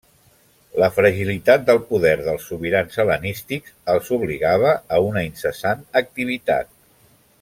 [0.83, 6.73] La fragilitat del poder dels sobirans hel·lenístics els obligava a una incessant activitat.